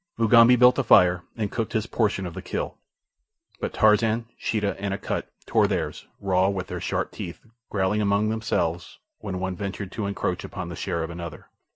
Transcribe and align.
Mugambi 0.17 0.55
built 0.55 0.79
a 0.79 0.83
fire 0.83 1.21
and 1.37 1.51
cooked 1.51 1.73
his 1.73 1.85
portion 1.85 2.25
of 2.25 2.33
the 2.33 2.41
kill; 2.41 2.75
but 3.59 3.71
Tarzan, 3.71 4.25
Sheeta, 4.35 4.75
and 4.79 4.95
Akut 4.95 5.31
tore 5.45 5.67
theirs, 5.67 6.07
raw, 6.19 6.49
with 6.49 6.65
their 6.65 6.81
sharp 6.81 7.11
teeth, 7.11 7.45
growling 7.69 8.01
among 8.01 8.29
themselves 8.29 8.97
when 9.19 9.39
one 9.39 9.55
ventured 9.55 9.91
to 9.91 10.07
encroach 10.07 10.43
upon 10.43 10.69
the 10.69 10.75
share 10.75 11.03
of 11.03 11.11
another. 11.11 11.49